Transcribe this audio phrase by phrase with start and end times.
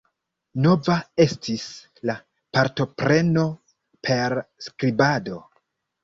[0.61, 0.93] Nova
[1.25, 1.65] estis
[2.09, 2.15] la
[2.57, 3.43] partopreno
[4.07, 4.33] per
[4.69, 5.37] skribado.